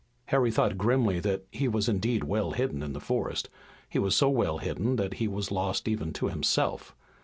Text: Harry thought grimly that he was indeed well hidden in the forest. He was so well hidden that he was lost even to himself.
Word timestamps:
Harry 0.29 0.49
thought 0.49 0.79
grimly 0.79 1.19
that 1.19 1.43
he 1.51 1.67
was 1.67 1.87
indeed 1.87 2.23
well 2.23 2.53
hidden 2.53 2.81
in 2.81 2.93
the 2.93 2.99
forest. 2.99 3.51
He 3.87 3.99
was 3.99 4.15
so 4.15 4.29
well 4.29 4.57
hidden 4.57 4.95
that 4.95 5.13
he 5.21 5.27
was 5.27 5.51
lost 5.51 5.87
even 5.87 6.11
to 6.13 6.27
himself. 6.29 6.95